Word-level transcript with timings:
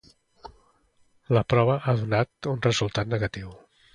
La 1.37 1.43
prova 1.55 1.77
ha 1.91 1.95
donat 2.01 2.51
un 2.55 2.65
resultat 2.69 3.15
negatiu. 3.15 3.55